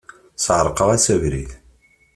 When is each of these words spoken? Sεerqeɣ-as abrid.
Sεerqeɣ-as 0.43 1.05
abrid. 1.13 1.49